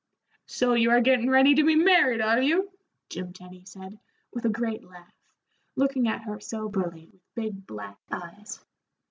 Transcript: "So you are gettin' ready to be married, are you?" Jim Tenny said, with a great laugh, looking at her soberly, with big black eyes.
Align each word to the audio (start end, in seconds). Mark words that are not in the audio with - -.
"So 0.47 0.73
you 0.73 0.89
are 0.89 0.99
gettin' 0.99 1.29
ready 1.29 1.53
to 1.53 1.63
be 1.63 1.75
married, 1.75 2.21
are 2.21 2.41
you?" 2.41 2.71
Jim 3.07 3.33
Tenny 3.33 3.65
said, 3.65 3.99
with 4.33 4.45
a 4.45 4.49
great 4.49 4.83
laugh, 4.83 5.13
looking 5.75 6.07
at 6.07 6.23
her 6.23 6.39
soberly, 6.39 7.07
with 7.11 7.21
big 7.35 7.67
black 7.67 7.99
eyes. 8.11 8.65